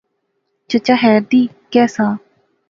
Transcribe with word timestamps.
چچا 0.69 0.95
خیر 1.01 1.19
دی، 1.29 1.41
کہہ 1.71 1.91
سا؟ 1.95 2.05